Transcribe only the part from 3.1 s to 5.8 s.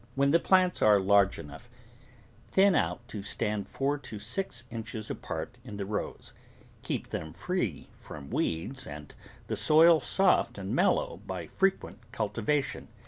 stand four to six inches apart in